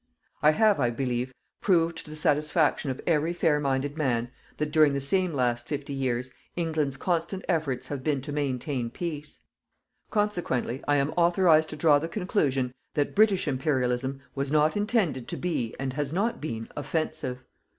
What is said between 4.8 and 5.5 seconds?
the same